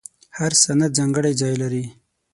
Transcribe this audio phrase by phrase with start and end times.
[0.37, 1.83] هر سند ځانګړی ځای لري.